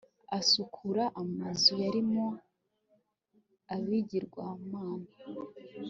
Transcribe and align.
asukura 0.39 1.03
amazu 1.21 1.71
yarimo 1.83 2.25
ibigirwamana 3.77 5.09